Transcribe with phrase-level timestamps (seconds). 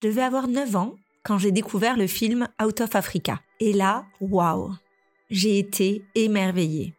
[0.00, 0.94] Je devais avoir 9 ans
[1.24, 3.40] quand j'ai découvert le film Out of Africa.
[3.58, 4.72] Et là, waouh,
[5.28, 6.94] j'ai été émerveillée.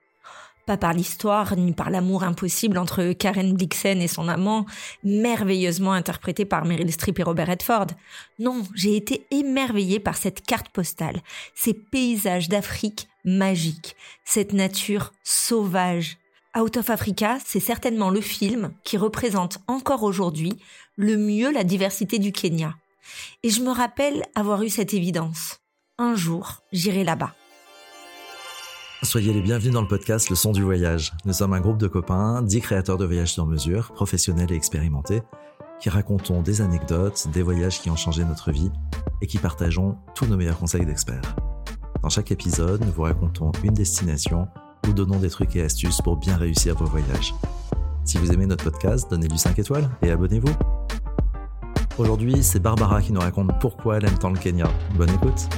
[0.66, 4.66] Pas par l'histoire, ni par l'amour impossible entre Karen Blixen et son amant,
[5.06, 7.88] merveilleusement interprété par Meryl Streep et Robert Redford.
[8.38, 11.22] Non, j'ai été émerveillée par cette carte postale,
[11.56, 13.96] ces paysages d'Afrique magiques,
[14.26, 16.18] cette nature sauvage.
[16.58, 20.60] Out of Africa, c'est certainement le film qui représente encore aujourd'hui
[20.98, 22.76] le mieux la diversité du Kenya.
[23.44, 25.60] Et je me rappelle avoir eu cette évidence.
[25.98, 27.34] Un jour, j'irai là-bas.
[29.04, 31.14] Soyez les bienvenus dans le podcast Le son du voyage.
[31.24, 35.22] Nous sommes un groupe de copains, dix créateurs de voyages sur mesure, professionnels et expérimentés,
[35.80, 38.72] qui racontons des anecdotes, des voyages qui ont changé notre vie
[39.22, 41.36] et qui partageons tous nos meilleurs conseils d'experts.
[42.04, 44.48] Dans chaque épisode, nous vous racontons une destination
[44.88, 47.34] ou donnons des trucs et astuces pour bien réussir vos voyages.
[48.06, 50.79] Si vous aimez notre podcast, donnez-lui 5 étoiles et abonnez-vous.
[52.00, 54.72] Aujourd'hui, c'est Barbara qui nous raconte pourquoi elle aime tant le Kenya.
[54.96, 55.50] Bonne écoute.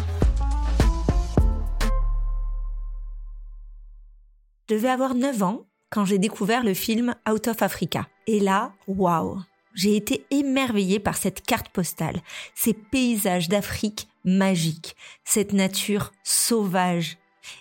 [4.67, 8.07] Je devais avoir 9 ans quand j'ai découvert le film Out of Africa.
[8.25, 9.39] Et là, waouh
[9.75, 12.21] J'ai été émerveillée par cette carte postale,
[12.55, 17.19] ces paysages d'Afrique magiques, cette nature sauvage.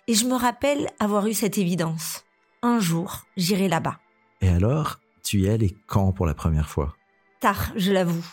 [0.08, 2.24] Et je me rappelle avoir eu cette évidence.
[2.62, 3.98] Un jour, j'irai là-bas.
[4.40, 6.96] Et alors, tu y es allé quand pour la première fois?
[7.40, 8.24] Tard, je l'avoue.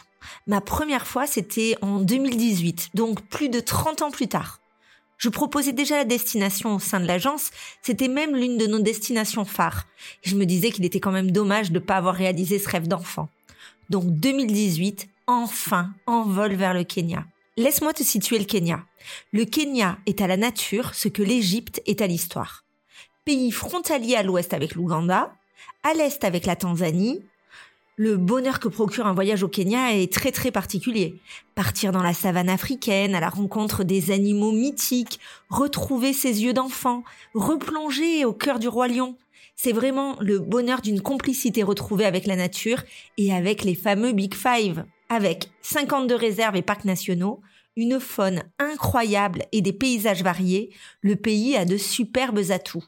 [0.45, 4.59] Ma première fois, c'était en 2018, donc plus de 30 ans plus tard.
[5.17, 7.49] Je proposais déjà la destination au sein de l'agence,
[7.81, 9.85] c'était même l'une de nos destinations phares.
[10.21, 12.87] je me disais qu'il était quand même dommage de ne pas avoir réalisé ce rêve
[12.87, 13.27] d'enfant.
[13.89, 17.25] Donc 2018, enfin, envol vers le Kenya.
[17.57, 18.83] Laisse-moi te situer le Kenya.
[19.31, 22.63] Le Kenya est à la nature ce que l'Égypte est à l'histoire.
[23.25, 25.33] Pays frontalier à l'ouest avec l'Ouganda,
[25.83, 27.23] à l'est avec la Tanzanie,
[27.99, 31.19] le bonheur que procure un voyage au Kenya est très très particulier.
[31.55, 37.03] Partir dans la savane africaine à la rencontre des animaux mythiques, retrouver ses yeux d'enfant,
[37.33, 39.17] replonger au cœur du roi lion.
[39.55, 42.83] C'est vraiment le bonheur d'une complicité retrouvée avec la nature
[43.17, 44.85] et avec les fameux Big Five.
[45.09, 47.41] Avec 52 réserves et parcs nationaux,
[47.75, 50.69] une faune incroyable et des paysages variés,
[51.01, 52.83] le pays a de superbes atouts.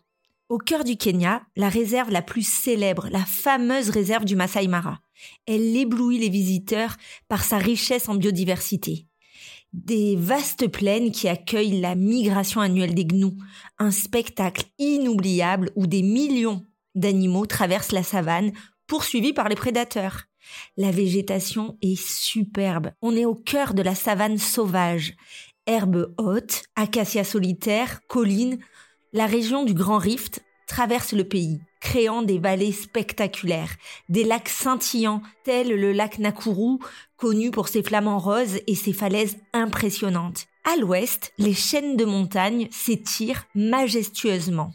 [0.50, 5.00] Au cœur du Kenya, la réserve la plus célèbre, la fameuse réserve du Masai Mara.
[5.46, 9.06] Elle éblouit les visiteurs par sa richesse en biodiversité.
[9.74, 13.38] Des vastes plaines qui accueillent la migration annuelle des gnous,
[13.78, 16.66] un spectacle inoubliable où des millions
[16.96, 18.52] d'animaux traversent la savane
[18.88, 20.24] poursuivis par les prédateurs.
[20.78, 22.90] La végétation est superbe.
[23.04, 25.14] On est au cœur de la savane sauvage.
[25.68, 28.58] Herbes hautes, acacias solitaires, collines,
[29.14, 33.76] la région du Grand Rift traverse le pays, créant des vallées spectaculaires,
[34.08, 36.78] des lacs scintillants tels le lac Nakuru,
[37.18, 40.46] connu pour ses flamants roses et ses falaises impressionnantes.
[40.64, 44.72] À l'ouest, les chaînes de montagnes s'étirent majestueusement,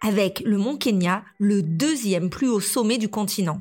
[0.00, 3.60] avec le mont Kenya, le deuxième plus haut sommet du continent.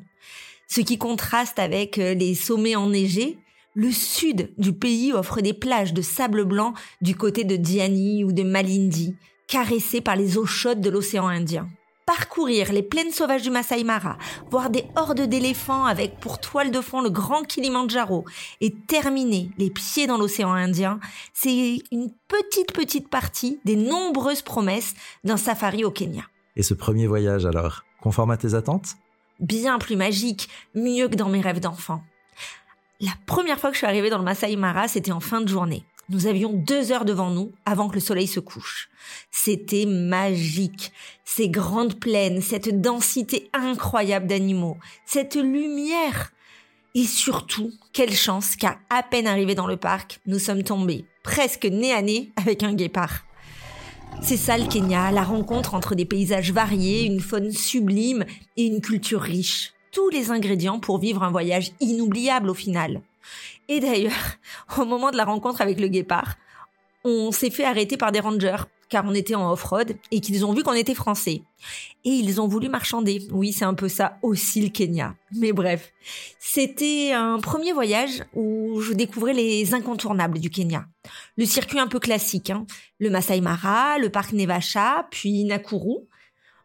[0.68, 3.40] Ce qui contraste avec euh, les sommets enneigés,
[3.74, 8.32] le sud du pays offre des plages de sable blanc du côté de Diani ou
[8.32, 9.16] de Malindi,
[9.52, 11.68] caressé par les eaux chaudes de l'océan Indien.
[12.06, 14.18] Parcourir les plaines sauvages du Masai Mara,
[14.50, 18.24] voir des hordes d'éléphants avec pour toile de fond le grand Kilimandjaro
[18.62, 21.02] et terminer les pieds dans l'océan Indien,
[21.34, 24.94] c'est une petite petite partie des nombreuses promesses
[25.26, 26.24] d'un safari au Kenya.
[26.56, 28.96] Et ce premier voyage alors, conforme à tes attentes?
[29.42, 32.02] Bien plus magique, mieux que dans mes rêves d'enfant.
[33.02, 35.50] La première fois que je suis arrivée dans le Masai Mara, c'était en fin de
[35.50, 35.84] journée.
[36.12, 38.90] Nous avions deux heures devant nous avant que le soleil se couche.
[39.32, 40.92] C'était magique.
[41.24, 46.34] Ces grandes plaines, cette densité incroyable d'animaux, cette lumière.
[46.96, 51.66] Et surtout, quelle chance qu'à à peine arrivé dans le parc, nous sommes tombés presque
[51.66, 53.24] nez à nez avec un guépard.
[54.22, 58.26] C'est ça le Kenya, la rencontre entre des paysages variés, une faune sublime
[58.58, 59.72] et une culture riche.
[59.94, 63.02] Tous les ingrédients pour vivre un voyage inoubliable au final.
[63.68, 64.38] Et d'ailleurs,
[64.78, 66.36] au moment de la rencontre avec le guépard,
[67.04, 70.54] on s'est fait arrêter par des rangers car on était en off-road et qu'ils ont
[70.54, 71.42] vu qu'on était français.
[72.04, 73.26] Et ils ont voulu marchander.
[73.32, 75.16] Oui, c'est un peu ça aussi le Kenya.
[75.32, 75.94] Mais bref,
[76.40, 80.86] c'était un premier voyage où je découvrais les incontournables du Kenya.
[81.38, 82.68] Le circuit un peu classique, hein.
[83.00, 86.06] le Masai Mara, le parc Nevasha, puis Nakuru.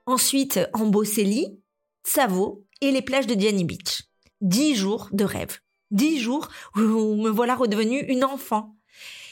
[0.05, 1.61] Ensuite, Amboseli,
[2.05, 4.03] Tsavo et les plages de Diani Beach.
[4.41, 5.59] Dix jours de rêve.
[5.97, 8.77] Dix jours où me voilà redevenue une enfant.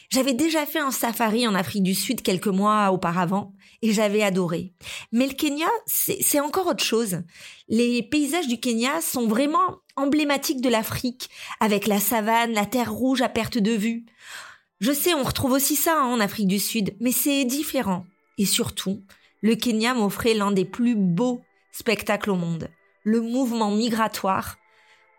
[0.08, 3.52] J'avais déjà fait un safari en Afrique du Sud quelques mois auparavant
[3.82, 4.72] et j'avais adoré.
[5.12, 7.18] Mais le Kenya, c'est encore autre chose.
[7.68, 11.28] Les paysages du Kenya sont vraiment emblématiques de l'Afrique,
[11.60, 14.06] avec la savane, la terre rouge à perte de vue.
[14.80, 18.06] Je sais, on retrouve aussi ça hein, en Afrique du Sud, mais c'est différent.
[18.38, 19.02] Et surtout,
[19.42, 22.70] le Kenya m'offrait l'un des plus beaux spectacles au monde,
[23.02, 24.56] le mouvement migratoire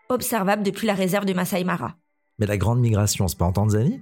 [0.08, 1.96] observable depuis la réserve de Masai Mara.
[2.38, 4.00] Mais la grande migration, c'est pas en Tanzanie?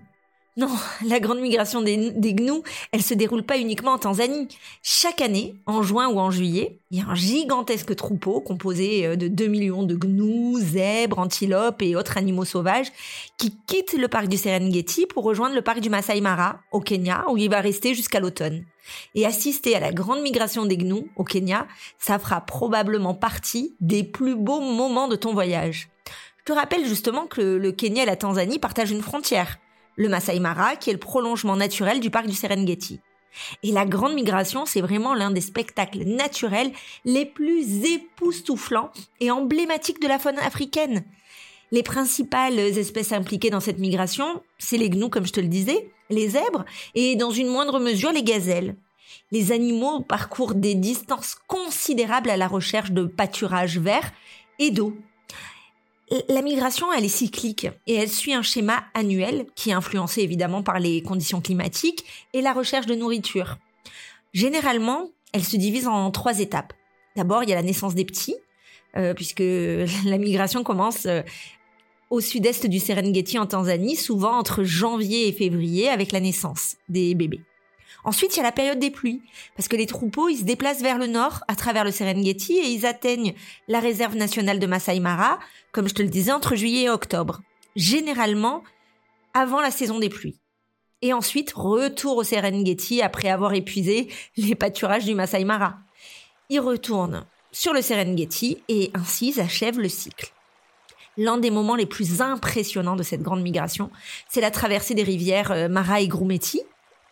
[0.57, 0.69] Non,
[1.07, 2.63] la grande migration des, des, gnous,
[2.93, 4.49] elle se déroule pas uniquement en Tanzanie.
[4.83, 9.17] Chaque année, en juin ou en juillet, il y a un gigantesque troupeau composé euh,
[9.17, 12.93] de 2 millions de gnous, zèbres, antilopes et autres animaux sauvages
[13.37, 17.25] qui quittent le parc du Serengeti pour rejoindre le parc du Masai Mara au Kenya
[17.31, 18.65] où il va rester jusqu'à l'automne.
[19.15, 21.67] Et assister à la grande migration des gnous au Kenya,
[21.99, 25.89] ça fera probablement partie des plus beaux moments de ton voyage.
[26.47, 29.59] Je rappelle justement que le Kenya et la Tanzanie partagent une frontière
[29.97, 33.01] le Masai Mara, qui est le prolongement naturel du parc du Serengeti.
[33.63, 36.73] Et la grande migration, c'est vraiment l'un des spectacles naturels
[37.05, 41.05] les plus époustouflants et emblématiques de la faune africaine.
[41.73, 45.91] Les principales espèces impliquées dans cette migration, c'est les gnous, comme je te le disais,
[46.11, 46.65] les zèbres
[46.95, 48.77] et dans une moindre mesure les gazelles.
[49.33, 54.13] Les animaux parcourent des distances considérables à la recherche de pâturage vert
[54.61, 54.95] et d'eau.
[56.29, 60.63] La migration, elle est cyclique et elle suit un schéma annuel qui est influencé évidemment
[60.63, 63.59] par les conditions climatiques et la recherche de nourriture.
[64.33, 66.73] Généralement, elle se divise en trois étapes.
[67.17, 68.37] D'abord, il y a la naissance des petits,
[68.97, 69.41] euh, puisque
[70.05, 71.23] la migration commence euh,
[72.11, 77.17] au sud-est du Serengeti en Tanzanie, souvent entre janvier et février avec la naissance des
[77.17, 77.41] bébés.
[78.05, 79.23] Ensuite, il y a la période des pluies,
[79.57, 82.69] parce que les troupeaux, ils se déplacent vers le nord à travers le Serengeti et
[82.69, 83.35] ils atteignent
[83.67, 85.39] la réserve nationale de Masai Mara,
[85.73, 87.41] comme je te le disais, entre juillet et octobre.
[87.77, 88.63] Généralement,
[89.33, 90.39] avant la saison des pluies.
[91.01, 95.79] Et ensuite, retour au Serengeti après avoir épuisé les pâturages du Masai Mara.
[96.51, 100.33] Ils retournent sur le Serengeti et ainsi ils achèvent le cycle.
[101.17, 103.91] L'un des moments les plus impressionnants de cette grande migration,
[104.29, 106.63] c'est la traversée des rivières euh, Mara et Grumeti,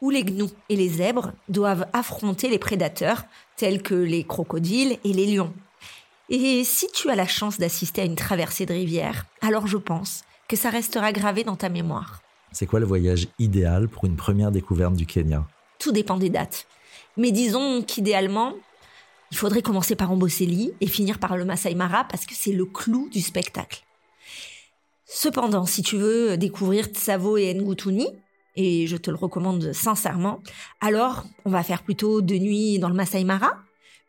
[0.03, 3.25] où les gnous et les zèbres doivent affronter les prédateurs
[3.57, 5.55] tels que les crocodiles et les lions.
[6.29, 10.25] Et si tu as la chance d'assister à une traversée de rivière, alors je pense
[10.49, 12.21] que ça restera gravé dans ta mémoire.
[12.51, 15.47] C'est quoi le voyage idéal pour une première découverte du Kenya?
[15.79, 16.67] Tout dépend des dates.
[17.17, 18.55] Mais disons qu'idéalement,
[19.31, 22.67] il faudrait commencer par Amboseli et finir par le Masai Mara parce que c'est le
[22.67, 23.85] clou du spectacle.
[25.07, 28.09] Cependant, si tu veux découvrir Tsavo et Ngutuni,
[28.57, 30.41] et je te le recommande sincèrement,
[30.81, 33.53] alors on va faire plutôt deux nuits dans le Masai Mara,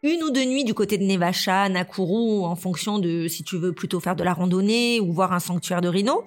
[0.04, 3.74] une ou deux nuits du côté de Nevacha, Nakuru, en fonction de si tu veux
[3.74, 6.26] plutôt faire de la randonnée ou voir un sanctuaire de rhino.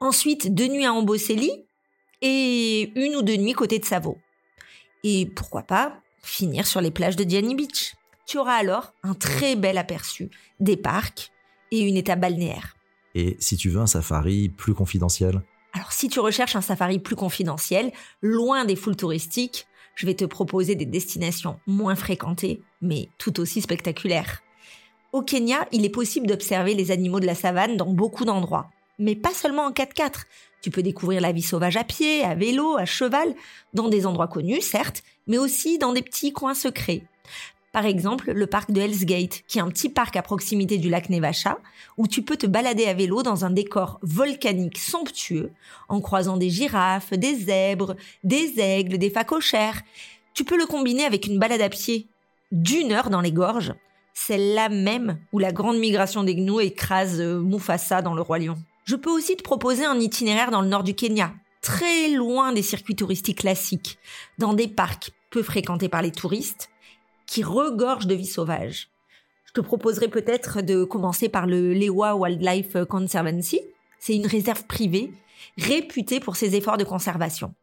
[0.00, 1.50] Ensuite, deux nuits à Amboseli
[2.22, 4.18] et une ou deux nuits côté de Savo.
[5.04, 7.94] Et pourquoi pas finir sur les plages de Diani Beach.
[8.26, 10.30] Tu auras alors un très bel aperçu
[10.60, 11.30] des parcs
[11.70, 12.76] et une étape balnéaire.
[13.14, 15.42] Et si tu veux un safari plus confidentiel?
[15.92, 17.92] Si tu recherches un safari plus confidentiel,
[18.22, 23.60] loin des foules touristiques, je vais te proposer des destinations moins fréquentées, mais tout aussi
[23.60, 24.42] spectaculaires.
[25.12, 29.16] Au Kenya, il est possible d'observer les animaux de la savane dans beaucoup d'endroits, mais
[29.16, 30.24] pas seulement en 4x4.
[30.60, 33.34] Tu peux découvrir la vie sauvage à pied, à vélo, à cheval,
[33.74, 37.02] dans des endroits connus, certes, mais aussi dans des petits coins secrets.
[37.72, 40.88] Par exemple, le parc de Hell's Gate, qui est un petit parc à proximité du
[40.88, 41.58] lac Nevacha,
[41.98, 45.52] où tu peux te balader à vélo dans un décor volcanique somptueux,
[45.88, 47.94] en croisant des girafes, des zèbres,
[48.24, 49.82] des aigles, des phacochères.
[50.32, 52.06] Tu peux le combiner avec une balade à pied
[52.52, 53.74] d'une heure dans les gorges,
[54.14, 58.56] celle-là même où la grande migration des gnous écrase euh, Mufasa dans le roi lion.
[58.84, 62.62] Je peux aussi te proposer un itinéraire dans le nord du Kenya, très loin des
[62.62, 63.98] circuits touristiques classiques,
[64.38, 66.70] dans des parcs peu fréquentés par les touristes,
[67.28, 68.88] qui regorge de vie sauvage.
[69.44, 73.60] Je te proposerai peut-être de commencer par le Lewa Wildlife Conservancy.
[74.00, 75.12] C'est une réserve privée
[75.58, 77.54] réputée pour ses efforts de conservation.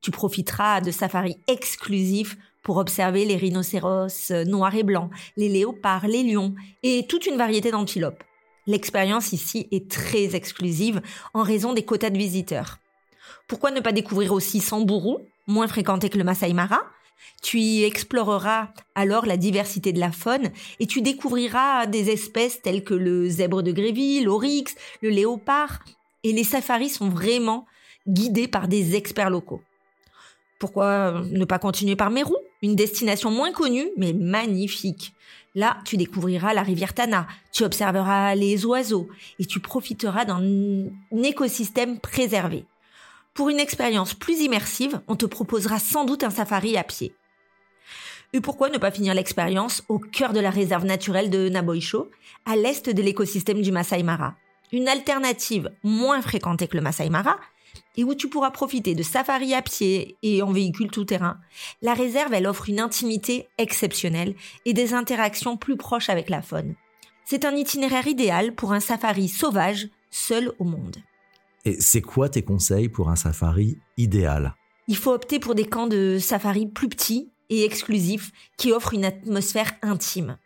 [0.00, 6.22] Tu profiteras de safaris exclusifs pour observer les rhinocéros noirs et blancs, les léopards, les
[6.22, 8.24] lions et toute une variété d'antilopes.
[8.66, 11.02] L'expérience ici est très exclusive
[11.34, 12.78] en raison des quotas de visiteurs.
[13.46, 15.16] Pourquoi ne pas découvrir aussi Samburu,
[15.46, 16.80] moins fréquenté que le Masai Mara,
[17.42, 22.84] tu y exploreras alors la diversité de la faune et tu découvriras des espèces telles
[22.84, 25.80] que le zèbre de Gréville, l'oryx, le léopard.
[26.24, 27.66] Et les safaris sont vraiment
[28.06, 29.60] guidés par des experts locaux.
[30.60, 35.12] Pourquoi ne pas continuer par Meru, une destination moins connue mais magnifique?
[35.54, 41.98] Là, tu découvriras la rivière Tana, tu observeras les oiseaux et tu profiteras d'un écosystème
[41.98, 42.64] préservé.
[43.34, 47.14] Pour une expérience plus immersive, on te proposera sans doute un safari à pied.
[48.34, 52.10] Et pourquoi ne pas finir l'expérience au cœur de la réserve naturelle de Naboisho,
[52.44, 54.34] à l'est de l'écosystème du Masai Mara?
[54.70, 57.38] Une alternative moins fréquentée que le Masai Mara,
[57.96, 61.38] et où tu pourras profiter de safari à pied et en véhicule tout-terrain.
[61.80, 64.34] La réserve, elle offre une intimité exceptionnelle
[64.66, 66.74] et des interactions plus proches avec la faune.
[67.24, 70.96] C'est un itinéraire idéal pour un safari sauvage, seul au monde.
[71.64, 74.56] Et c'est quoi tes conseils pour un safari idéal?
[74.88, 79.04] Il faut opter pour des camps de safari plus petits et exclusifs qui offrent une
[79.04, 80.38] atmosphère intime.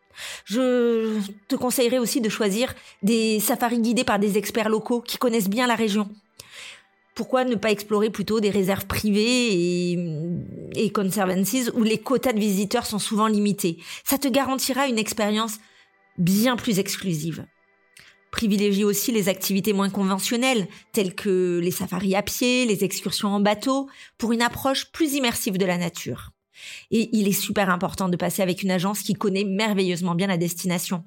[0.45, 1.19] Je
[1.49, 5.67] te conseillerais aussi de choisir des safaris guidés par des experts locaux qui connaissent bien
[5.67, 6.09] la région.
[7.15, 9.99] Pourquoi ne pas explorer plutôt des réserves privées et,
[10.75, 13.79] et conservancies où les quotas de visiteurs sont souvent limités?
[14.05, 15.59] Ça te garantira une expérience
[16.19, 17.47] bien plus exclusive.
[18.31, 23.41] Privilégie aussi les activités moins conventionnelles, telles que les safaris à pied, les excursions en
[23.41, 26.33] bateau, pour une approche plus immersive de la nature.
[26.91, 30.39] Et il est super important de passer avec une agence qui connaît merveilleusement bien la
[30.39, 31.05] destination.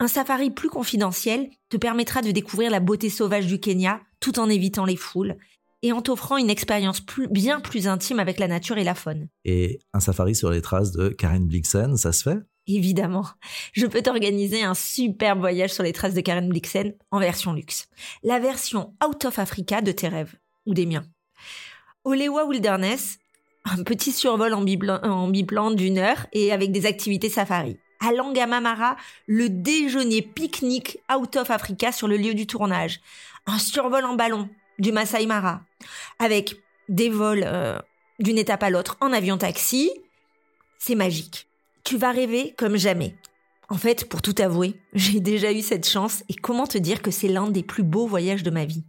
[0.00, 4.48] Un safari plus confidentiel te permettra de découvrir la beauté sauvage du Kenya tout en
[4.48, 5.36] évitant les foules
[5.82, 9.28] et en t'offrant une expérience bien plus intime avec la nature et la faune.
[9.44, 12.38] Et un safari sur les traces de Karen Blixen, ça se fait?
[12.68, 13.24] Évidemment,
[13.72, 17.88] je peux t'organiser un superbe voyage sur les traces de Karen Blixen en version luxe.
[18.22, 20.34] La version out of Africa de tes rêves,
[20.66, 21.06] ou des miens.
[22.04, 23.20] Olewa Wilderness,
[23.64, 27.78] un petit survol en, biplan d'une heure et avec des activités safari.
[28.00, 28.96] À Langamamara,
[29.26, 33.00] le déjeuner pique-nique out of Africa sur le lieu du tournage.
[33.46, 34.48] Un survol en ballon
[34.78, 35.62] du Masai Mara
[36.18, 36.56] avec
[36.90, 37.78] des vols euh,
[38.18, 39.90] d'une étape à l'autre en avion taxi.
[40.78, 41.47] C'est magique.
[41.88, 43.14] Tu vas rêver comme jamais.
[43.70, 47.10] En fait, pour tout avouer, j'ai déjà eu cette chance et comment te dire que
[47.10, 48.84] c'est l'un des plus beaux voyages de ma vie?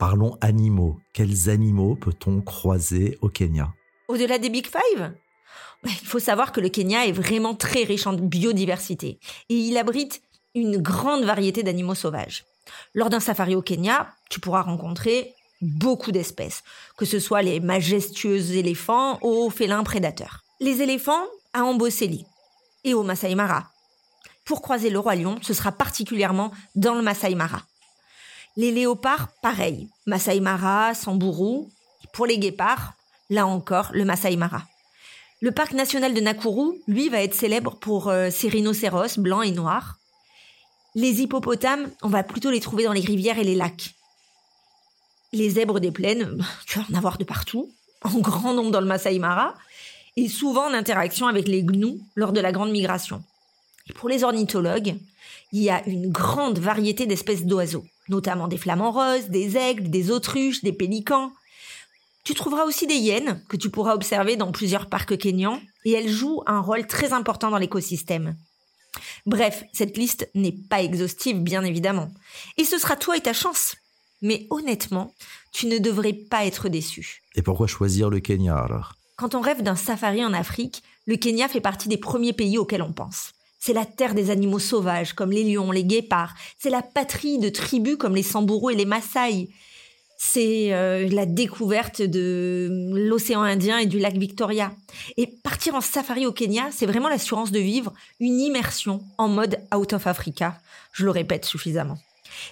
[0.00, 0.98] parlons animaux.
[1.12, 3.72] Quels animaux peut-on croiser au Kenya?
[4.08, 5.12] Au-delà des Big Five?
[5.84, 10.20] Il faut savoir que le Kenya est vraiment très riche en biodiversité et il abrite
[10.56, 12.46] une grande variété d'animaux sauvages.
[12.94, 16.64] Lors d'un safari au Kenya, tu pourras rencontrer beaucoup d'espèces,
[16.96, 20.40] que ce soit les majestueux éléphants aux félins prédateurs.
[20.58, 22.26] Les éléphants à Amboseli
[22.84, 23.70] et au Masai Mara.
[24.44, 27.62] Pour croiser le roi lion, ce sera particulièrement dans le Masai Mara.
[28.56, 29.88] Les léopards, pareil.
[30.06, 31.66] Masai Mara, Samburu.
[32.12, 32.92] Pour les guépards,
[33.30, 34.62] là encore, le Masai Mara.
[35.40, 39.50] Le parc national de Nakuru, lui, va être célèbre pour euh, ses rhinocéros blancs et
[39.50, 39.98] noirs.
[40.94, 43.94] Les hippopotames, on va plutôt les trouver dans les rivières et les lacs.
[45.32, 47.70] Les zèbres des plaines, tu vas en avoir de partout,
[48.02, 49.54] en grand nombre dans le Masai Mara,
[50.16, 53.22] et souvent en interaction avec les gnous lors de la grande migration.
[53.96, 54.96] Pour les ornithologues,
[55.52, 60.10] il y a une grande variété d'espèces d'oiseaux, notamment des flamants roses, des aigles, des
[60.10, 61.32] autruches, des pélicans,
[62.24, 66.08] tu trouveras aussi des hyènes que tu pourras observer dans plusieurs parcs kenyans et elles
[66.08, 68.36] jouent un rôle très important dans l'écosystème.
[69.26, 72.10] Bref, cette liste n'est pas exhaustive, bien évidemment.
[72.56, 73.76] Et ce sera toi et ta chance.
[74.22, 75.12] Mais honnêtement,
[75.52, 77.22] tu ne devrais pas être déçu.
[77.34, 78.94] Et pourquoi choisir le Kenya alors?
[79.16, 82.82] Quand on rêve d'un safari en Afrique, le Kenya fait partie des premiers pays auxquels
[82.82, 83.32] on pense.
[83.58, 86.34] C'est la terre des animaux sauvages comme les lions, les guépards.
[86.58, 89.48] C'est la patrie de tribus comme les Samburu et les Maasai
[90.24, 94.72] c'est euh, la découverte de l'océan Indien et du lac Victoria.
[95.16, 99.58] Et partir en safari au Kenya, c'est vraiment l'assurance de vivre une immersion en mode
[99.74, 100.58] out of Africa.
[100.92, 101.98] Je le répète suffisamment.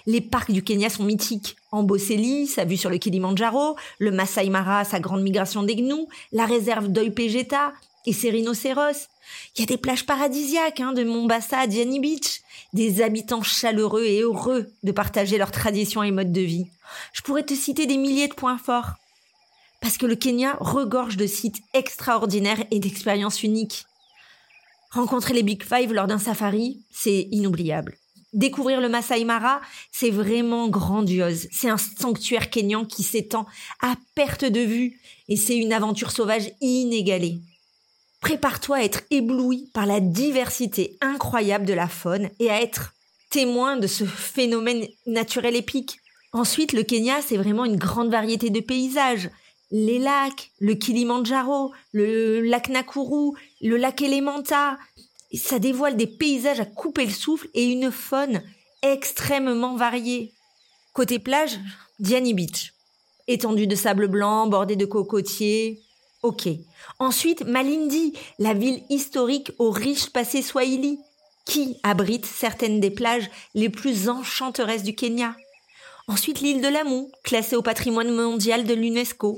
[0.05, 1.55] Les parcs du Kenya sont mythiques.
[1.71, 6.45] Amboseli, sa vue sur le Kilimandjaro, le Masai Mara, sa grande migration des gnous, la
[6.45, 7.73] réserve d'Oipegeta
[8.05, 9.07] et ses rhinocéros.
[9.55, 12.41] Il y a des plages paradisiaques hein, de Mombasa à Diani Beach,
[12.73, 16.67] des habitants chaleureux et heureux de partager leurs traditions et modes de vie.
[17.13, 18.93] Je pourrais te citer des milliers de points forts.
[19.81, 23.85] Parce que le Kenya regorge de sites extraordinaires et d'expériences uniques.
[24.91, 27.97] Rencontrer les Big Five lors d'un safari, c'est inoubliable.
[28.33, 29.61] Découvrir le Masai Mara,
[29.91, 31.47] c'est vraiment grandiose.
[31.51, 33.45] C'est un sanctuaire kenyan qui s'étend
[33.81, 34.99] à perte de vue
[35.29, 37.37] et c'est une aventure sauvage inégalée.
[38.21, 42.93] Prépare-toi à être ébloui par la diversité incroyable de la faune et à être
[43.29, 45.99] témoin de ce phénomène naturel épique.
[46.31, 49.29] Ensuite, le Kenya, c'est vraiment une grande variété de paysages.
[49.69, 54.77] Les lacs, le Kilimandjaro, le lac Nakuru, le lac Elementa.
[55.33, 58.41] Ça dévoile des paysages à couper le souffle et une faune
[58.81, 60.33] extrêmement variée.
[60.93, 61.59] Côté plage,
[61.99, 62.73] Diani Beach.
[63.27, 65.83] Étendue de sable blanc, bordée de cocotiers,
[66.23, 66.47] Ok.
[66.99, 70.97] Ensuite, Malindi, la ville historique au riche passé swahili,
[71.45, 75.35] qui abrite certaines des plages les plus enchanteresses du Kenya.
[76.07, 79.37] Ensuite, l'île de Lamu, classée au patrimoine mondial de l'UNESCO,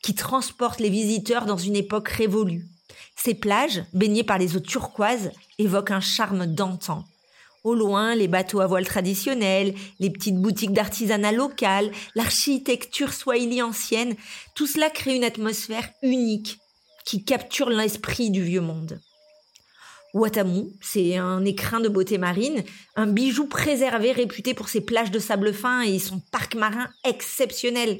[0.00, 2.66] qui transporte les visiteurs dans une époque révolue.
[3.16, 7.04] Ces plages, baignées par les eaux turquoises, évoquent un charme d'antan.
[7.64, 14.16] Au loin, les bateaux à voile traditionnels, les petites boutiques d'artisanat local, l'architecture swahili ancienne,
[14.56, 16.58] tout cela crée une atmosphère unique
[17.04, 19.00] qui capture l'esprit du vieux monde.
[20.14, 22.64] Watamu, c'est un écrin de beauté marine,
[22.96, 27.98] un bijou préservé réputé pour ses plages de sable fin et son parc marin exceptionnel.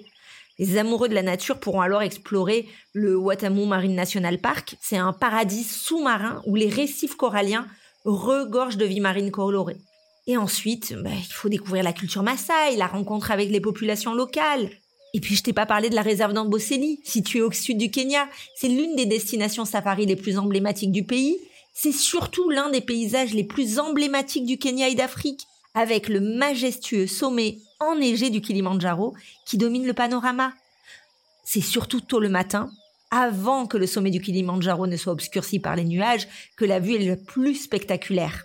[0.63, 4.77] Les amoureux de la nature pourront alors explorer le Watamu Marine National Park.
[4.81, 7.67] C'est un paradis sous-marin où les récifs coralliens
[8.05, 9.79] regorgent de vie marine colorée.
[10.29, 14.71] Et ensuite, bah, il faut découvrir la culture Maasai, la rencontre avec les populations locales.
[15.15, 18.29] Et puis je t'ai pas parlé de la réserve d'Amboseli, située au sud du Kenya.
[18.55, 21.39] C'est l'une des destinations safari les plus emblématiques du pays
[21.75, 27.07] c'est surtout l'un des paysages les plus emblématiques du Kenya et d'Afrique, avec le majestueux
[27.07, 27.59] sommet
[27.91, 29.15] enneigé du Kilimandjaro
[29.47, 30.53] qui domine le panorama.
[31.45, 32.71] C'est surtout tôt le matin,
[33.11, 36.95] avant que le sommet du Kilimandjaro ne soit obscurci par les nuages, que la vue
[36.95, 38.45] est la plus spectaculaire.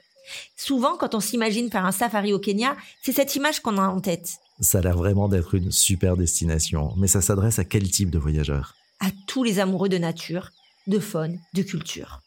[0.57, 4.01] Souvent, quand on s'imagine faire un safari au Kenya, c'est cette image qu'on a en
[4.01, 4.39] tête.
[4.59, 8.19] Ça a l'air vraiment d'être une super destination, mais ça s'adresse à quel type de
[8.19, 8.75] voyageurs?
[8.99, 10.49] À tous les amoureux de nature,
[10.87, 12.21] de faune, de culture.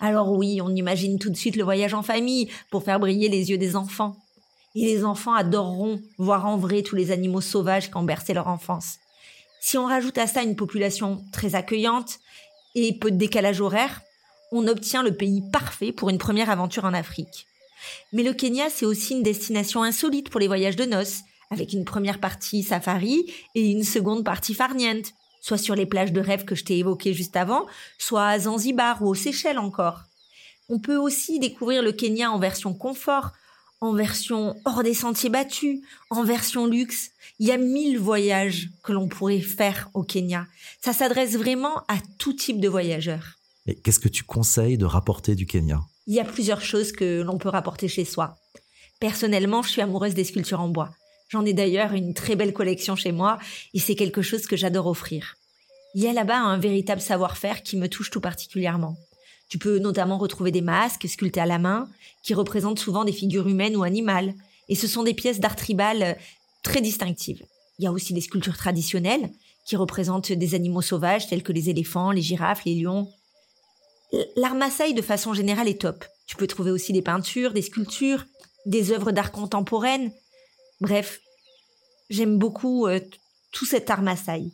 [0.00, 3.50] Alors oui, on imagine tout de suite le voyage en famille pour faire briller les
[3.50, 4.16] yeux des enfants.
[4.74, 8.48] Et les enfants adoreront voir en vrai tous les animaux sauvages qui ont bercé leur
[8.48, 8.96] enfance.
[9.60, 12.18] Si on rajoute à ça une population très accueillante
[12.74, 14.02] et peu de décalage horaire,
[14.52, 17.46] on obtient le pays parfait pour une première aventure en Afrique.
[18.12, 21.84] Mais le Kenya, c'est aussi une destination insolite pour les voyages de noces, avec une
[21.84, 26.54] première partie safari et une seconde partie farniente, soit sur les plages de rêve que
[26.54, 27.66] je t'ai évoquées juste avant,
[27.98, 30.02] soit à Zanzibar ou aux Seychelles encore.
[30.68, 33.32] On peut aussi découvrir le Kenya en version confort,
[33.84, 37.10] en version hors des sentiers battus, en version luxe.
[37.38, 40.46] Il y a mille voyages que l'on pourrait faire au Kenya.
[40.82, 43.34] Ça s'adresse vraiment à tout type de voyageurs.
[43.66, 45.82] Et qu'est-ce que tu conseilles de rapporter du Kenya?
[46.06, 48.36] Il y a plusieurs choses que l'on peut rapporter chez soi.
[49.00, 50.90] Personnellement, je suis amoureuse des sculptures en bois.
[51.28, 53.38] J'en ai d'ailleurs une très belle collection chez moi
[53.74, 55.36] et c'est quelque chose que j'adore offrir.
[55.94, 58.96] Il y a là-bas un véritable savoir-faire qui me touche tout particulièrement.
[59.54, 61.88] Tu peux notamment retrouver des masques sculptés à la main
[62.24, 64.34] qui représentent souvent des figures humaines ou animales
[64.68, 66.14] et ce sont des pièces d'art tribal euh,
[66.64, 67.44] très distinctives.
[67.78, 69.30] Il y a aussi des sculptures traditionnelles
[69.64, 73.08] qui représentent des animaux sauvages tels que les éléphants, les girafes, les lions.
[74.34, 76.04] L'art Maasai de façon générale est top.
[76.26, 78.24] Tu peux trouver aussi des peintures, des sculptures,
[78.66, 80.10] des œuvres d'art contemporaines.
[80.80, 81.20] Bref,
[82.10, 82.98] J'aime beaucoup euh,
[83.52, 84.50] tout cet art Maasai.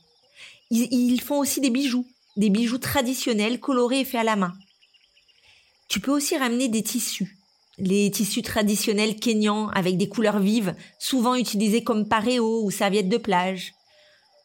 [0.70, 4.52] Ils, font aussi des bijoux, des bijoux traditionnels colorés et faits à la main.
[5.90, 7.36] Tu peux aussi ramener des tissus,
[7.76, 13.16] les tissus traditionnels kényans avec des couleurs vives, souvent utilisés comme paréo ou serviettes de
[13.16, 13.72] plage.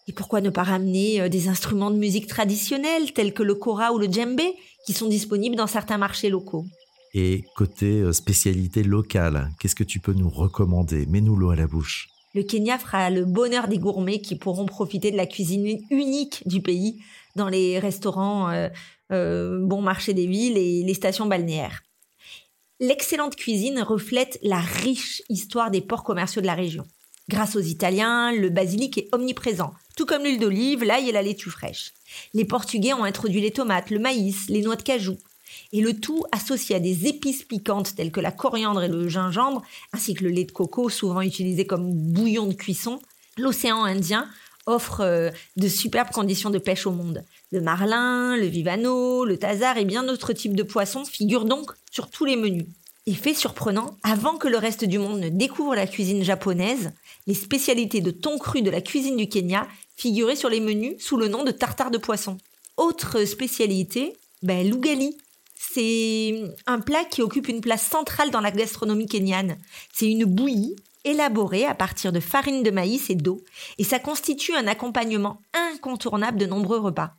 [0.07, 3.93] Et pourquoi ne pas ramener euh, des instruments de musique traditionnels tels que le kora
[3.93, 4.55] ou le djembé
[4.87, 6.65] qui sont disponibles dans certains marchés locaux?
[7.13, 11.05] Et côté euh, spécialité locale, qu'est-ce que tu peux nous recommander?
[11.05, 12.09] Mets-nous l'eau à la bouche.
[12.33, 16.63] Le Kenya fera le bonheur des gourmets qui pourront profiter de la cuisine unique du
[16.63, 16.99] pays
[17.35, 18.69] dans les restaurants euh,
[19.11, 21.83] euh, bon marché des villes et les stations balnéaires.
[22.79, 26.85] L'excellente cuisine reflète la riche histoire des ports commerciaux de la région.
[27.29, 31.49] Grâce aux Italiens, le basilic est omniprésent, tout comme l'huile d'olive, l'ail et la laitue
[31.49, 31.93] fraîche.
[32.33, 35.17] Les Portugais ont introduit les tomates, le maïs, les noix de cajou,
[35.71, 39.63] et le tout associé à des épices piquantes telles que la coriandre et le gingembre,
[39.93, 42.99] ainsi que le lait de coco, souvent utilisé comme bouillon de cuisson,
[43.37, 44.27] l'océan Indien
[44.65, 47.23] offre euh, de superbes conditions de pêche au monde.
[47.51, 52.09] Le marlin, le vivano, le tazar et bien d'autres types de poissons figurent donc sur
[52.09, 52.65] tous les menus.
[53.07, 56.91] Et fait surprenant, avant que le reste du monde ne découvre la cuisine japonaise,
[57.27, 61.17] les spécialités de thon cru de la cuisine du Kenya figuraient sur les menus sous
[61.17, 62.37] le nom de tartare de poisson.
[62.77, 65.15] Autre spécialité, ben, l'ougali,
[65.55, 69.57] c'est un plat qui occupe une place centrale dans la gastronomie kenyane.
[69.93, 70.75] C'est une bouillie
[71.05, 73.41] élaborée à partir de farine de maïs et d'eau,
[73.77, 77.15] et ça constitue un accompagnement incontournable de nombreux repas.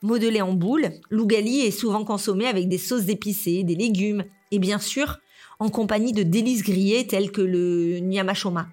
[0.00, 4.78] Modelé en boule, l'ougali est souvent consommé avec des sauces épicées, des légumes, et bien
[4.78, 5.18] sûr,
[5.58, 8.68] en compagnie de délices grillées telles que le nyamashoma.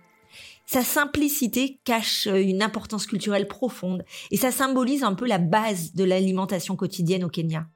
[0.68, 6.04] Sa simplicité cache une importance culturelle profonde, et ça symbolise un peu la base de
[6.04, 7.68] l'alimentation quotidienne au Kenya.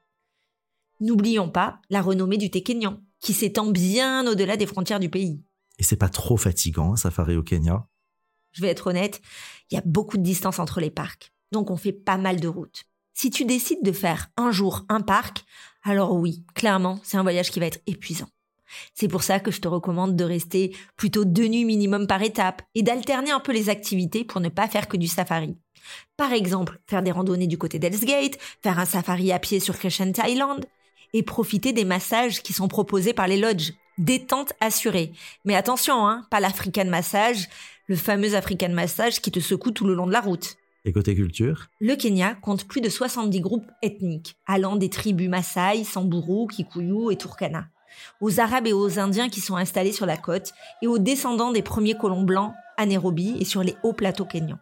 [1.00, 5.40] N'oublions pas la renommée du thé kényan, qui s'étend bien au-delà des frontières du pays.
[5.80, 7.88] Et c'est pas trop fatigant, un safari au Kenya
[8.52, 9.20] Je vais être honnête,
[9.70, 12.48] il y a beaucoup de distance entre les parcs, donc on fait pas mal de
[12.48, 12.84] routes.
[13.14, 15.44] Si tu décides de faire un jour un parc,
[15.82, 18.28] alors oui, clairement, c'est un voyage qui va être épuisant.
[18.94, 22.62] C'est pour ça que je te recommande de rester plutôt deux nuits minimum par étape
[22.74, 25.56] et d'alterner un peu les activités pour ne pas faire que du safari.
[26.16, 29.76] Par exemple, faire des randonnées du côté d'Hell's Gate, faire un safari à pied sur
[29.76, 30.64] Crescent Island
[31.12, 33.72] et profiter des massages qui sont proposés par les lodges.
[34.00, 35.12] Détente assurée.
[35.44, 37.50] Mais attention, hein, pas l'African Massage,
[37.86, 40.56] le fameux African Massage qui te secoue tout le long de la route.
[40.86, 41.66] Et côté culture?
[41.80, 47.16] Le Kenya compte plus de 70 groupes ethniques, allant des tribus Maasai, Samburu, Kikuyu et
[47.16, 47.66] Turkana,
[48.22, 51.60] aux Arabes et aux Indiens qui sont installés sur la côte, et aux descendants des
[51.60, 54.60] premiers colons blancs à Nairobi et sur les hauts plateaux kenyans.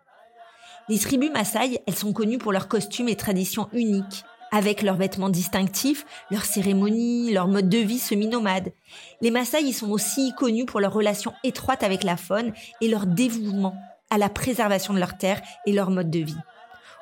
[0.89, 5.29] Les tribus Maasai, elles sont connues pour leurs costumes et traditions uniques, avec leurs vêtements
[5.29, 8.73] distinctifs, leurs cérémonies, leur mode de vie semi-nomade.
[9.21, 13.07] Les Maasai y sont aussi connus pour leur relation étroite avec la faune et leur
[13.07, 13.77] dévouement
[14.11, 16.37] à la préservation de leurs terres et leur mode de vie.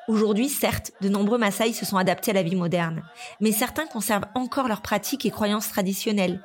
[0.07, 3.03] Aujourd'hui, certes, de nombreux Maasai se sont adaptés à la vie moderne,
[3.41, 6.41] mais certains conservent encore leurs pratiques et croyances traditionnelles.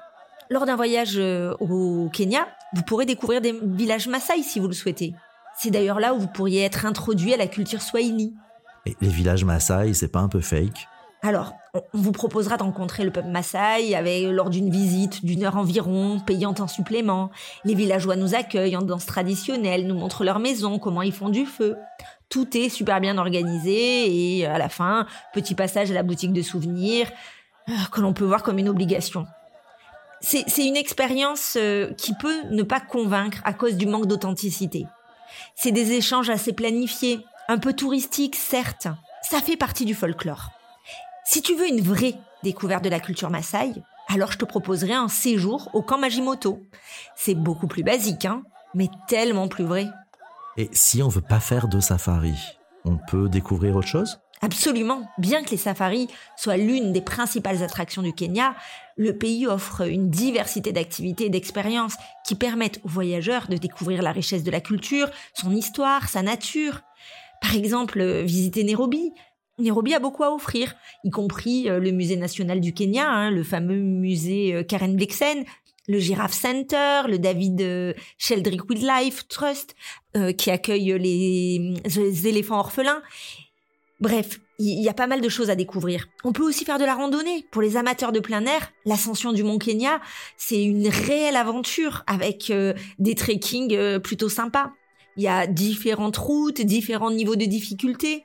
[0.51, 4.75] Lors d'un voyage euh, au Kenya, vous pourrez découvrir des villages Maasai si vous le
[4.75, 5.15] souhaitez.
[5.57, 8.35] C'est d'ailleurs là où vous pourriez être introduit à la culture Swahili.
[9.01, 10.89] Les villages Maasai, c'est pas un peu fake?
[11.25, 15.57] Alors, on vous proposera de rencontrer le peuple Maasai avec, lors d'une visite d'une heure
[15.57, 17.31] environ, payant un supplément.
[17.65, 21.47] Les villageois nous accueillent en danse traditionnelle, nous montrent leur maison, comment ils font du
[21.47, 21.77] feu.
[22.29, 26.43] Tout est super bien organisé et à la fin, petit passage à la boutique de
[26.43, 27.07] souvenirs
[27.69, 29.27] euh, que l'on peut voir comme une obligation.
[30.21, 34.87] C'est une expérience euh, qui peut ne pas convaincre à cause du manque d'authenticité.
[35.55, 38.89] C'est des échanges assez planifiés, un peu touristiques certes.
[39.23, 40.51] Ça fait partie du folklore.
[41.25, 43.73] Si tu veux une vraie découverte de la culture Maasai,
[44.09, 46.61] alors je te proposerai un séjour au camp Majimoto.
[47.17, 48.43] C'est beaucoup plus basique, hein,
[48.75, 49.87] mais tellement plus vrai.
[50.57, 52.35] Et si on veut pas faire de safari,
[52.85, 54.19] on peut découvrir autre chose?
[54.43, 55.09] Absolument.
[55.19, 58.57] Bien que les safaris soient l'une des principales attractions du Kenya,
[58.97, 64.11] le pays offre une diversité d'activités et d'expériences qui permettent aux voyageurs de découvrir la
[64.11, 66.81] richesse de la culture, son histoire, sa nature.
[67.41, 69.13] Par exemple, visiter Nairobi,
[69.59, 73.43] Nairobi a beaucoup à offrir, y compris euh, le musée national du Kenya, hein, le
[73.43, 75.45] fameux musée euh, Karen Blixen,
[75.89, 79.75] le Giraffe Center, le David euh, Sheldrick Wildlife Trust,
[80.37, 83.03] qui accueille les, éléphants orphelins.
[83.99, 86.07] Bref, il y, a pas mal de choses à découvrir.
[86.23, 87.47] On peut aussi faire de la randonnée.
[87.51, 90.01] Pour les amateurs de plein air, l'ascension du mont Kenya,
[90.37, 92.53] c'est une réelle aventure avec
[92.99, 94.73] des trekkings plutôt sympas.
[95.17, 98.25] Il y a différentes routes, différents niveaux de difficulté.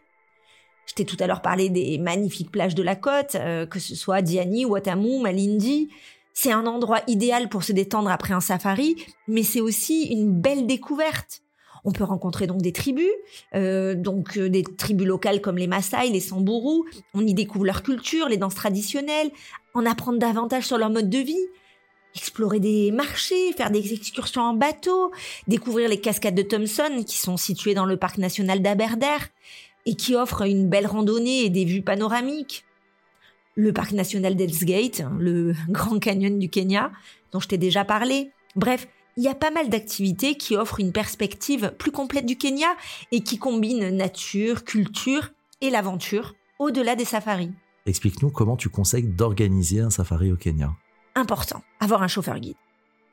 [0.88, 3.93] Je t'ai tout à l'heure parlé des magnifiques plages de la côte, euh, que ce
[3.93, 5.89] soit Diani, Watamu, Malindi.
[6.34, 8.95] C'est un endroit idéal pour se détendre après un safari,
[9.28, 11.41] mais c'est aussi une belle découverte.
[11.84, 13.10] On peut rencontrer donc des tribus,
[13.54, 16.89] euh, donc euh, des tribus locales comme les Maasai, les Samburu.
[17.13, 19.32] On y découvre leur culture, les danses traditionnelles,
[19.73, 21.47] en apprendre davantage sur leur mode de vie,
[22.15, 25.12] explorer des marchés, faire des excursions en bateau,
[25.47, 29.28] découvrir les cascades de Thompson qui sont situées dans le parc national d'Aberdare
[29.88, 32.65] et qui offre une belle randonnée et des vues panoramiques.
[33.56, 36.91] Le parc national d'Ellsgate, le Grand Canyon du Kenya,
[37.32, 38.30] dont je t'ai déjà parlé.
[38.56, 42.67] Bref, il y a pas mal d'activités qui offrent une perspective plus complète du Kenya
[43.12, 45.30] et qui combinent nature, culture
[45.62, 47.52] et l'aventure au-delà des safaris.
[47.86, 50.73] Explique-nous comment tu conseilles d'organiser un safari au Kenya.
[51.15, 52.58] Important, avoir un chauffeur guide.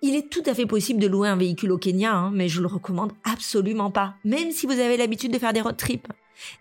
[0.02, 2.60] Il est tout à fait possible de louer un véhicule au Kenya, hein, mais je
[2.60, 6.08] le recommande absolument pas, même si vous avez l'habitude de faire des road trips.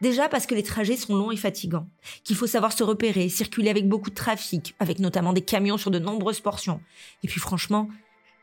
[0.01, 1.87] Déjà parce que les trajets sont longs et fatigants,
[2.23, 5.91] qu'il faut savoir se repérer, circuler avec beaucoup de trafic, avec notamment des camions sur
[5.91, 6.81] de nombreuses portions.
[7.23, 7.89] Et puis franchement,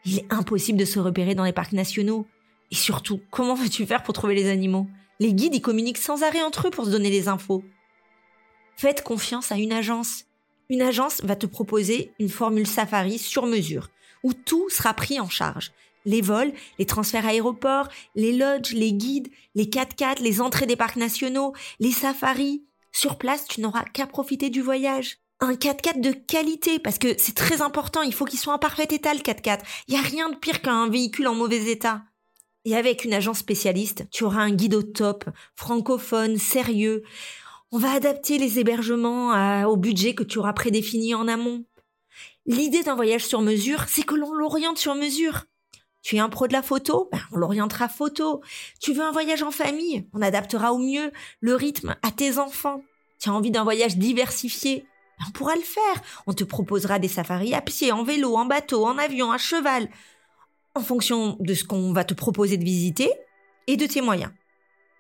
[0.05, 2.27] il est impossible de se repérer dans les parcs nationaux.
[2.71, 4.87] Et surtout, comment veux-tu faire pour trouver les animaux?
[5.19, 7.65] Les guides y communiquent sans arrêt entre eux pour se donner les infos.
[8.77, 10.25] Faites confiance à une agence.
[10.71, 13.91] Une agence va te proposer une formule safari sur mesure,
[14.23, 15.73] où tout sera pris en charge
[16.05, 20.97] les vols, les transferts aéroports, les lodges, les guides, les 4x4, les entrées des parcs
[20.97, 22.65] nationaux, les safaris.
[22.93, 25.19] Sur place, tu n'auras qu'à profiter du voyage.
[25.41, 28.89] Un 4x4 de qualité, parce que c'est très important, il faut qu'il soit en parfait
[28.91, 29.61] état le 4x4.
[29.89, 32.03] Il n'y a rien de pire qu'un véhicule en mauvais état.
[32.67, 35.25] Et avec une agence spécialiste, tu auras un guide au top,
[35.57, 37.03] francophone, sérieux.
[37.73, 41.65] On va adapter les hébergements au budget que tu auras prédéfini en amont.
[42.45, 45.45] L'idée d'un voyage sur mesure, c'est que l'on l'oriente sur mesure.
[46.03, 47.09] Tu es un pro de la photo?
[47.13, 48.41] Ben, On l'orientera photo.
[48.81, 50.07] Tu veux un voyage en famille?
[50.13, 51.11] On adaptera au mieux
[51.41, 52.83] le rythme à tes enfants.
[53.19, 54.87] Tu as envie d'un voyage diversifié?
[55.19, 56.03] Ben, On pourra le faire.
[56.27, 59.89] On te proposera des safaris à pied, en vélo, en bateau, en avion, à cheval,
[60.75, 63.11] en fonction de ce qu'on va te proposer de visiter
[63.67, 64.33] et de tes moyens.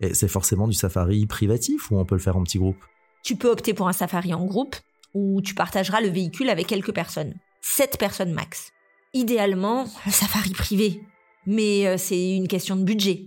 [0.00, 2.82] Et c'est forcément du safari privatif ou on peut le faire en petit groupe?
[3.22, 4.76] Tu peux opter pour un safari en groupe
[5.14, 7.34] où tu partageras le véhicule avec quelques personnes.
[7.60, 8.72] Sept personnes max.
[9.12, 11.03] Idéalement, le safari privé.
[11.46, 13.27] Mais euh, c'est une question de budget.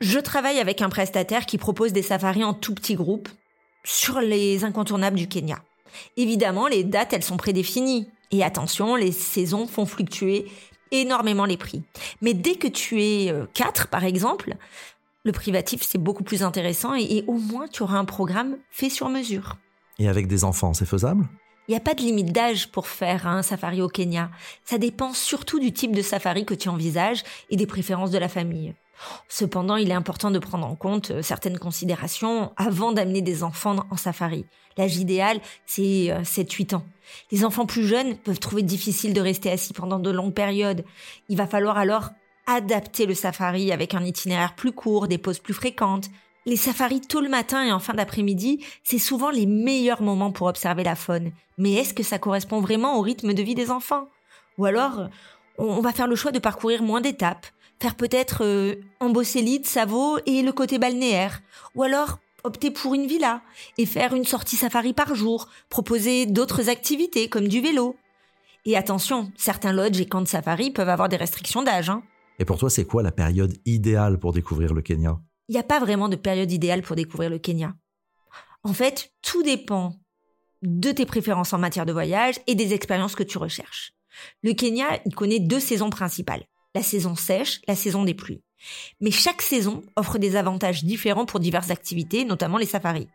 [0.00, 3.28] Je travaille avec un prestataire qui propose des safaris en tout petit groupe
[3.84, 5.58] sur les incontournables du Kenya.
[6.16, 8.08] Évidemment, les dates, elles sont prédéfinies.
[8.30, 10.46] Et attention, les saisons font fluctuer
[10.90, 11.82] énormément les prix.
[12.20, 14.56] Mais dès que tu es 4, par exemple,
[15.24, 19.08] le privatif, c'est beaucoup plus intéressant et, au moins tu auras un programme fait sur
[19.08, 19.56] mesure.
[19.98, 21.28] Et avec des enfants, c'est faisable?
[21.68, 24.30] Il n'y a pas de limite d'âge pour faire un safari au Kenya.
[24.64, 28.28] Ça dépend surtout du type de safari que tu envisages et des préférences de la
[28.28, 28.74] famille.
[29.28, 33.76] Cependant, il est important de prendre en compte euh, certaines considérations avant d'amener des enfants
[33.90, 34.44] en safari.
[34.76, 36.84] L'âge idéal, c'est 7-8 euh, ans.
[37.30, 40.84] Les enfants plus jeunes peuvent trouver difficile de rester assis pendant de longues périodes.
[41.28, 42.10] Il va falloir alors
[42.46, 46.08] adapter le safari avec un itinéraire plus court, des pauses plus fréquentes.
[46.44, 50.48] Les safaris tôt le matin et en fin d'après-midi, c'est souvent les meilleurs moments pour
[50.48, 51.30] observer la faune.
[51.56, 54.08] Mais est-ce que ça correspond vraiment au rythme de vie des enfants?
[54.58, 55.08] Ou alors,
[55.58, 57.46] on va faire le choix de parcourir moins d'étapes,
[57.80, 61.42] faire peut-être euh, Ambosélite, Savo et le côté balnéaire.
[61.76, 63.40] Ou alors opter pour une villa
[63.78, 67.96] et faire une sortie safari par jour, proposer d'autres activités comme du vélo.
[68.64, 71.88] Et attention, certains lodges et camps de safari peuvent avoir des restrictions d'âge.
[71.88, 72.02] Hein.
[72.40, 75.20] Et pour toi, c'est quoi la période idéale pour découvrir le Kenya?
[75.52, 77.74] Il n'y a pas vraiment de période idéale pour découvrir le Kenya.
[78.62, 80.00] En fait, tout dépend
[80.62, 83.92] de tes préférences en matière de voyage et des expériences que tu recherches.
[84.42, 88.40] Le Kenya, il connaît deux saisons principales la saison sèche, la saison des pluies.
[89.02, 93.08] Mais chaque saison offre des avantages différents pour diverses activités, notamment les safaris.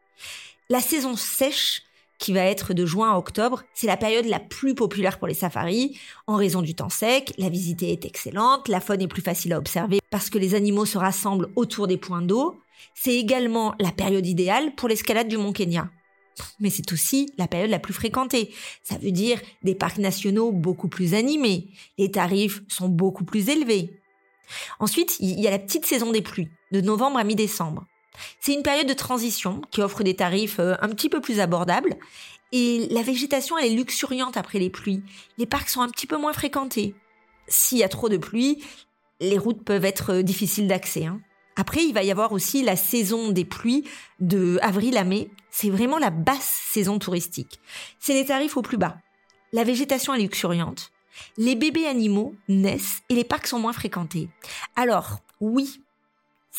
[0.69, 1.82] La saison sèche,
[2.18, 5.34] qui va être de juin à octobre, c'est la période la plus populaire pour les
[5.34, 6.00] safaris.
[6.26, 9.58] En raison du temps sec, la visite est excellente, la faune est plus facile à
[9.58, 12.60] observer parce que les animaux se rassemblent autour des points d'eau.
[12.94, 15.90] C'est également la période idéale pour l'escalade du mont Kenya
[16.60, 18.54] mais c'est aussi la période la plus fréquentée.
[18.84, 21.70] Ça veut dire des parcs nationaux beaucoup plus animés.
[21.98, 24.00] Les tarifs sont beaucoup plus élevés.
[24.80, 27.86] Ensuite, il y a la petite saison des pluies, de novembre à mi-décembre.
[28.40, 31.96] C'est une période de transition qui offre des tarifs euh, un petit peu plus abordables
[32.52, 35.04] et la végétation elle est luxuriante après les pluies.
[35.38, 36.96] Les parcs sont un petit peu moins fréquentés.
[37.48, 38.64] S'il y a trop de pluie,
[39.20, 41.06] les routes peuvent être euh, difficiles d'accès.
[41.06, 41.22] Hein.
[41.56, 43.84] Après, il va y avoir aussi la saison des pluies
[44.20, 45.32] de avril à mai.
[45.50, 47.60] C'est vraiment la basse saison touristique.
[48.00, 48.98] C'est les tarifs au plus bas.
[49.54, 50.92] La végétation est luxuriante.
[51.36, 54.30] Les bébés animaux naissent et les parcs sont moins fréquentés.
[54.76, 55.82] Alors, oui,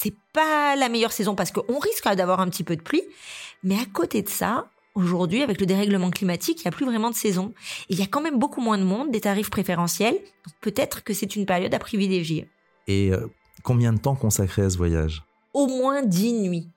[0.01, 3.03] c'est pas la meilleure saison parce qu'on risque d'avoir un petit peu de pluie.
[3.63, 7.11] Mais à côté de ça, aujourd'hui, avec le dérèglement climatique, il n'y a plus vraiment
[7.11, 7.53] de saison.
[7.89, 10.19] il y a quand même beaucoup moins de monde, des tarifs préférentiels.
[10.61, 12.49] peut-être que c'est une période à privilégier.
[12.87, 13.27] Et euh,
[13.63, 15.25] Combien de temps consacrer à ce voyage?
[15.53, 16.69] Au moins 10 nuits.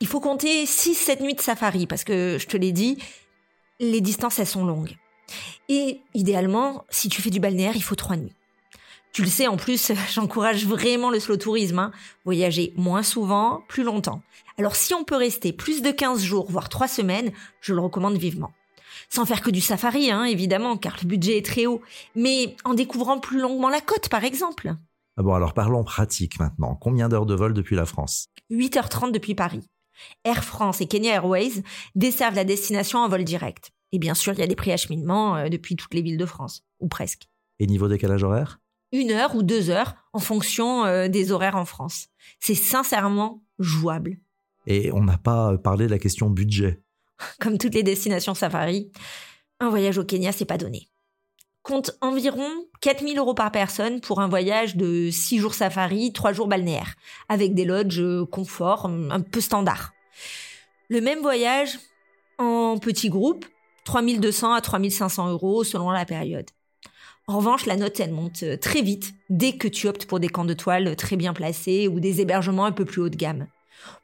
[0.00, 2.98] Il faut compter 6-7 nuits de safari parce que, je te l'ai dit,
[3.80, 4.96] les distances, elles sont longues.
[5.68, 8.34] Et idéalement, si tu fais du balnéaire, il faut 3 nuits.
[9.12, 11.78] Tu le sais, en plus, j'encourage vraiment le slow tourisme.
[11.78, 11.92] Hein.
[12.24, 14.22] Voyager moins souvent, plus longtemps.
[14.58, 18.16] Alors si on peut rester plus de 15 jours, voire 3 semaines, je le recommande
[18.16, 18.52] vivement.
[19.08, 21.80] Sans faire que du safari, hein, évidemment, car le budget est très haut.
[22.14, 24.74] Mais en découvrant plus longuement la côte, par exemple.
[25.16, 26.74] Ah bon, alors parlons pratique maintenant.
[26.74, 28.28] Combien d'heures de vol depuis la France?
[28.50, 29.66] 8h30 depuis Paris.
[30.24, 31.62] Air France et Kenya Airways
[31.94, 33.70] desservent la destination en vol direct.
[33.92, 36.26] Et bien sûr, il y a des prix acheminement euh, depuis toutes les villes de
[36.26, 37.28] France, ou presque.
[37.58, 38.60] Et niveau décalage horaire?
[38.92, 42.08] Une heure ou deux heures en fonction euh, des horaires en France.
[42.40, 44.18] C'est sincèrement jouable.
[44.66, 46.82] Et on n'a pas euh, parlé de la question budget.
[47.40, 48.90] Comme toutes les destinations safari,
[49.60, 50.88] un voyage au Kenya, c'est pas donné
[51.68, 52.48] compte environ
[52.80, 56.94] 4000 euros par personne pour un voyage de 6 jours safari, 3 jours balnéaire,
[57.28, 59.92] avec des lodges euh, confort, un peu standard.
[60.88, 61.78] Le même voyage
[62.38, 63.44] en petit groupe,
[63.84, 66.46] 3200 à 3500 euros selon la période.
[67.28, 70.28] En revanche, la note, elle monte euh, très vite dès que tu optes pour des
[70.28, 73.46] camps de toile très bien placés ou des hébergements un peu plus haut de gamme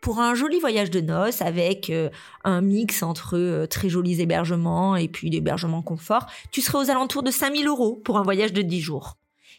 [0.00, 2.08] pour un joli voyage de noces avec euh,
[2.44, 7.22] un mix entre euh, très jolis hébergements et puis d'hébergements confort, tu serais aux alentours
[7.22, 9.16] de 5000 euros pour un voyage de 10 jours.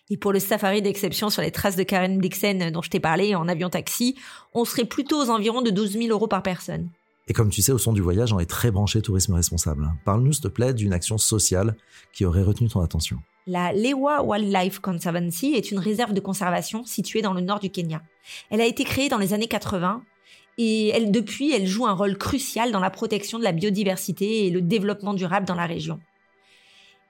[0.10, 3.36] Et pour le safari d'exception sur les traces de Karen Blixen dont je t'ai parlé
[3.36, 4.15] en avion taxi,
[4.54, 6.89] on serait plutôt aux environs de 12 000 euros par personne.
[7.28, 9.91] Et comme tu sais, au son du voyage, on est très branché tourisme responsable.
[10.06, 11.75] Parle-nous, s'il te plaît, d'une action sociale
[12.13, 13.17] qui aurait retenu ton attention.
[13.48, 18.02] La Lewa Wildlife Conservancy est une réserve de conservation située dans le nord du Kenya.
[18.50, 20.04] Elle a été créée dans les années 80
[20.58, 24.62] et depuis, elle joue un rôle crucial dans la protection de la biodiversité et le
[24.62, 26.00] développement durable dans la région.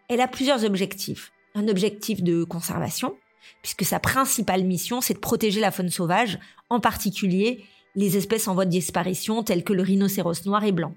[0.09, 1.31] Elle a plusieurs objectifs.
[1.53, 3.15] Un objectif de conservation,
[3.61, 6.37] puisque sa principale mission, c'est de protéger la faune sauvage,
[6.69, 7.63] en particulier
[7.95, 10.95] les espèces en voie de disparition telles que le rhinocéros noir et blanc.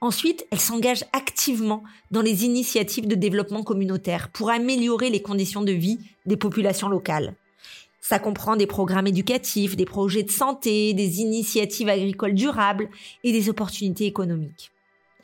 [0.00, 5.72] Ensuite, elle s'engage activement dans les initiatives de développement communautaire pour améliorer les conditions de
[5.72, 7.34] vie des populations locales.
[8.00, 12.88] Ça comprend des programmes éducatifs, des projets de santé, des initiatives agricoles durables
[13.24, 14.70] et des opportunités économiques.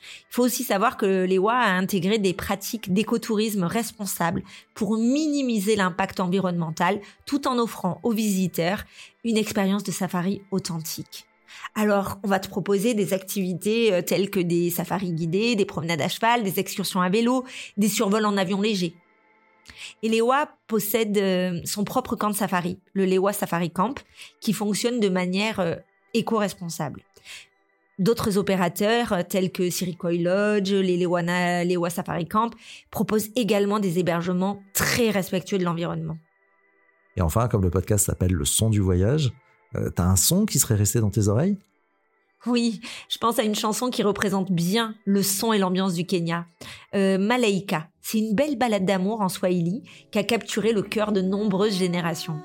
[0.02, 4.42] Il faut aussi savoir que l'EWA a intégré des pratiques d'écotourisme responsables
[4.74, 8.84] pour minimiser l'impact environnemental tout en offrant aux visiteurs
[9.22, 11.26] une expérience de safari authentique.
[11.74, 16.00] Alors, on va te proposer des activités euh, telles que des safaris guidés, des promenades
[16.00, 17.44] à cheval, des excursions à vélo,
[17.76, 18.94] des survols en avion léger.
[20.02, 23.94] Et l'EWA possède euh, son propre camp de safari, le Lewa Safari Camp,
[24.40, 25.76] qui fonctionne de manière euh,
[26.14, 27.02] éco-responsable.
[27.98, 32.50] D'autres opérateurs, tels que Sirikoi Lodge, les Lewa Safari Camp,
[32.90, 36.16] proposent également des hébergements très respectueux de l'environnement.
[37.16, 39.32] Et enfin, comme le podcast s'appelle Le son du voyage,
[39.74, 41.56] euh, t'as un son qui serait resté dans tes oreilles?
[42.44, 46.46] Oui, je pense à une chanson qui représente bien le son et l'ambiance du Kenya.
[46.94, 51.20] Euh, Malaika, c'est une belle balade d'amour en Swahili qui a capturé le cœur de
[51.20, 52.40] nombreuses générations.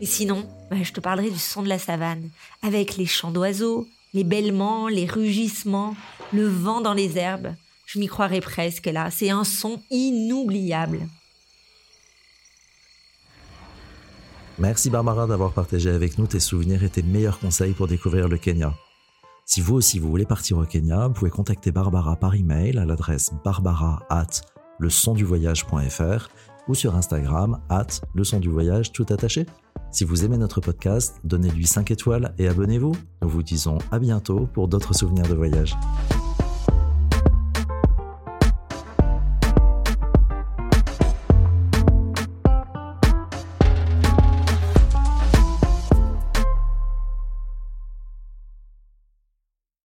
[0.00, 2.28] Et sinon, bah, je te parlerai du son de la savane,
[2.62, 5.96] avec les chants d'oiseaux, les bêlements, les rugissements,
[6.32, 7.54] le vent dans les herbes.
[7.86, 11.00] Je m'y croirais presque là, c'est un son inoubliable.
[14.58, 18.38] Merci Barbara d'avoir partagé avec nous tes souvenirs et tes meilleurs conseils pour découvrir le
[18.38, 18.74] Kenya.
[19.44, 22.84] Si vous aussi vous voulez partir au Kenya, vous pouvez contacter Barbara par email à
[22.84, 24.42] l'adresse barbara at
[24.78, 26.28] voyage.fr
[26.68, 29.46] ou sur Instagram, at le son du voyage tout attaché.
[29.90, 32.94] Si vous aimez notre podcast, donnez-lui 5 étoiles et abonnez-vous.
[33.20, 35.76] Nous vous disons à bientôt pour d'autres souvenirs de voyage.